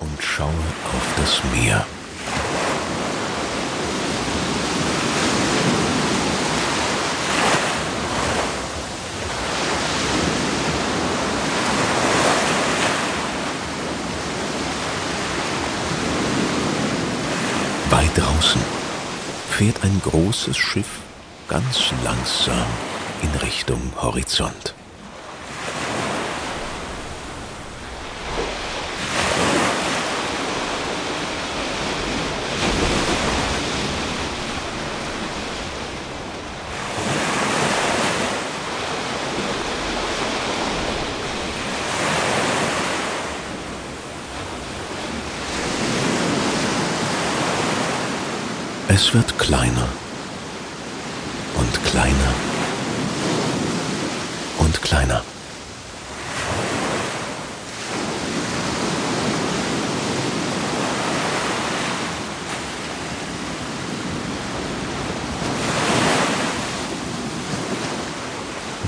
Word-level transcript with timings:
und 0.00 0.22
schaue 0.22 0.48
auf 0.48 1.14
das 1.16 1.42
Meer. 1.54 1.84
Weit 17.90 18.16
draußen 18.16 18.60
fährt 19.50 19.82
ein 19.82 20.00
großes 20.04 20.56
Schiff 20.56 20.86
ganz 21.48 21.92
langsam 22.04 22.66
in 23.22 23.30
Richtung 23.40 23.80
Horizont. 23.96 24.74
Es 48.90 49.12
wird 49.12 49.38
kleiner 49.38 49.86
und 51.56 51.84
kleiner 51.84 52.34
und 54.56 54.80
kleiner. 54.80 55.22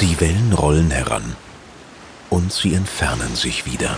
Die 0.00 0.20
Wellen 0.20 0.52
rollen 0.52 0.92
heran 0.92 1.34
und 2.30 2.52
sie 2.52 2.74
entfernen 2.74 3.34
sich 3.34 3.66
wieder. 3.66 3.96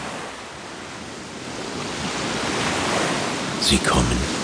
Sie 3.61 3.77
kommen 3.77 4.40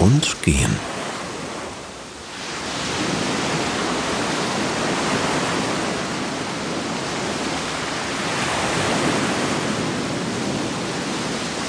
und 0.00 0.42
gehen. 0.42 0.76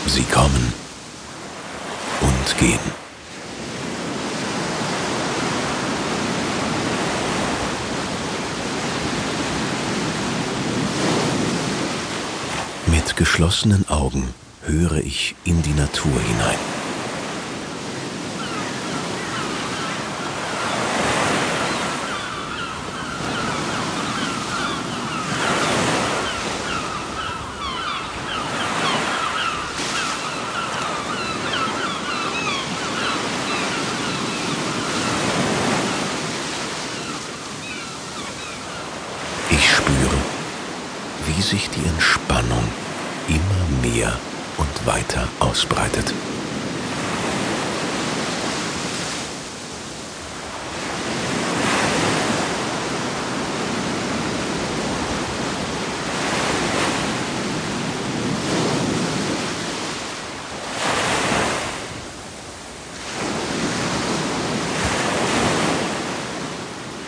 Sie 0.08 0.24
kommen 0.24 0.74
und 2.22 2.58
gehen. 2.58 2.80
Mit 12.88 13.16
geschlossenen 13.16 13.88
Augen 13.88 14.34
höre 14.64 14.96
ich 14.96 15.36
in 15.46 15.62
die 15.62 15.74
Natur 15.74 16.12
hinein. 16.12 16.81
Wie 41.26 41.42
sich 41.42 41.70
die 41.70 41.86
Entspannung 41.86 42.64
immer 43.28 43.88
mehr 43.90 44.18
und 44.58 44.86
weiter 44.86 45.28
ausbreitet. 45.40 46.14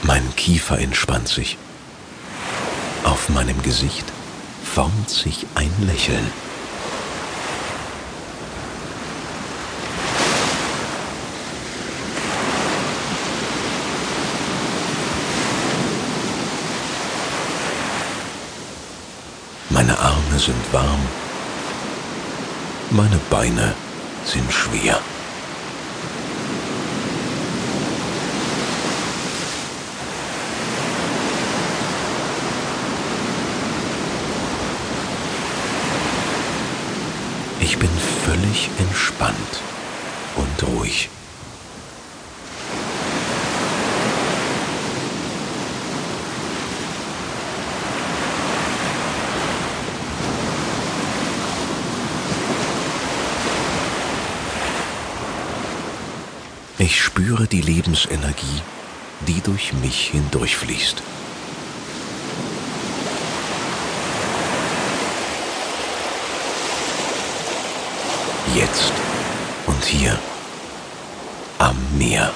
Mein 0.04 0.36
Kiefer 0.36 0.78
entspannt 0.80 1.28
sich. 1.28 1.58
Auf 3.24 3.30
meinem 3.30 3.62
Gesicht 3.62 4.04
formt 4.66 5.10
sich 5.10 5.48
ein 5.56 5.72
Lächeln. 5.80 6.30
Meine 19.70 19.98
Arme 19.98 20.38
sind 20.38 20.74
warm, 20.74 21.00
meine 22.90 23.20
Beine 23.30 23.74
sind 24.26 24.52
schwer. 24.52 25.00
Ich 37.74 37.80
bin 37.80 37.90
völlig 38.24 38.70
entspannt 38.78 39.36
und 40.36 40.68
ruhig. 40.70 41.10
Ich 56.78 57.02
spüre 57.02 57.48
die 57.48 57.62
Lebensenergie, 57.62 58.62
die 59.22 59.42
durch 59.42 59.74
mich 59.74 60.12
hindurchfließt. 60.12 61.02
Jetzt 68.52 68.94
und 69.66 69.84
hier 69.86 70.18
am 71.60 71.76
Meer. 71.98 72.32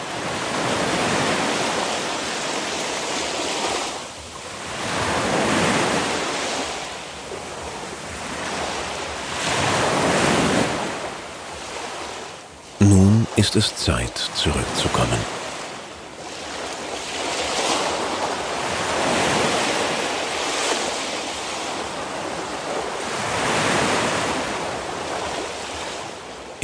Nun 12.79 13.28
ist 13.35 13.56
es 13.56 13.75
Zeit, 13.75 14.17
zurückzukommen. 14.35 15.47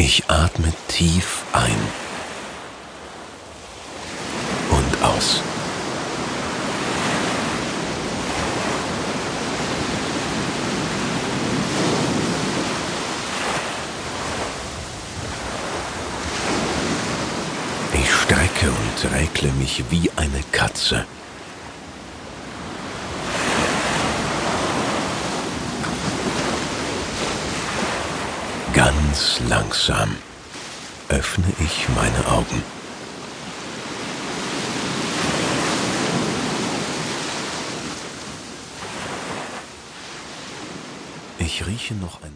Ich 0.06 0.22
atme 0.28 0.74
tief 0.90 1.44
ein 1.54 1.78
und 4.70 5.02
aus. 5.02 5.40
Ich 17.94 18.12
strecke 18.12 18.68
und 18.68 19.14
räkle 19.14 19.54
mich 19.54 19.86
wie 19.90 20.12
eine 20.18 20.44
Katze. 20.52 21.06
Ganz 29.14 29.42
langsam 29.48 30.16
öffne 31.08 31.46
ich 31.60 31.88
meine 31.90 32.32
Augen. 32.32 32.64
Ich 41.38 41.64
rieche 41.68 41.94
noch 41.94 42.24
einmal. 42.24 42.34